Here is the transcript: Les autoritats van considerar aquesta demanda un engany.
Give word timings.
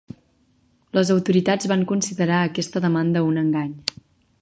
Les 0.99 1.11
autoritats 1.17 1.69
van 1.73 1.85
considerar 1.93 2.43
aquesta 2.49 2.85
demanda 2.89 3.27
un 3.31 3.43
engany. 3.47 3.75